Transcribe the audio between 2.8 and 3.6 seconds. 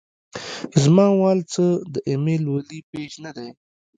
پېج نۀ دے